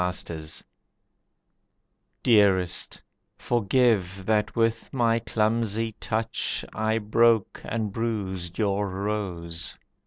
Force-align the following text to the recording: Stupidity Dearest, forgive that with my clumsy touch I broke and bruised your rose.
Stupidity 0.09 0.63
Dearest, 2.23 3.03
forgive 3.37 4.25
that 4.25 4.55
with 4.55 4.91
my 4.91 5.19
clumsy 5.19 5.91
touch 5.99 6.65
I 6.73 6.97
broke 6.97 7.61
and 7.63 7.93
bruised 7.93 8.57
your 8.57 8.89
rose. 8.89 9.77